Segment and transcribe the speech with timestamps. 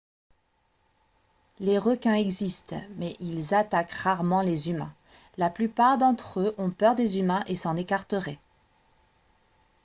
[1.59, 4.95] les requins existent mais ils attaquent rarement les humains
[5.37, 8.39] la plupart d'entre eux ont peur des humains et s'en écarteraient